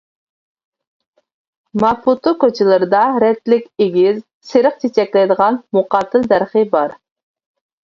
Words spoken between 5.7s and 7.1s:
مۇقاتىل دەرىخى بار.